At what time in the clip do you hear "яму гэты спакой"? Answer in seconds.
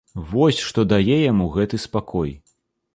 1.31-2.37